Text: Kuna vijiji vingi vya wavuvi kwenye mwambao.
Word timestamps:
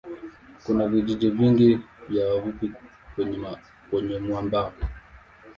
Kuna 0.65 0.87
vijiji 0.87 1.29
vingi 1.29 1.79
vya 2.09 2.29
wavuvi 2.29 2.71
kwenye 3.89 4.19
mwambao. 4.19 4.73